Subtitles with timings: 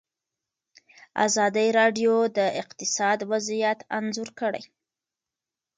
[1.25, 4.63] ازادي راډیو د اقتصاد وضعیت انځور کړی.